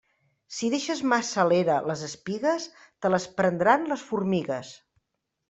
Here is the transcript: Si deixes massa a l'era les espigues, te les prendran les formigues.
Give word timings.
Si 0.59 0.69
deixes 0.73 1.03
massa 1.11 1.41
a 1.43 1.45
l'era 1.49 1.75
les 1.89 2.01
espigues, 2.07 2.65
te 3.05 3.13
les 3.17 3.29
prendran 3.43 3.87
les 3.93 4.09
formigues. 4.09 4.75